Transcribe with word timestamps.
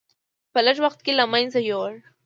په 0.53 0.59
لږ 0.65 0.77
وخت 0.85 0.99
کې 1.05 1.13
له 1.19 1.25
منځه 1.33 1.59
یووړ. 1.69 1.93